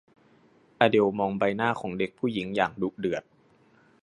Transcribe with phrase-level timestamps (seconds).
[0.79, 3.23] อเดลมองใบหน้าของเด็กผู้หญิงอย่างดุเดือด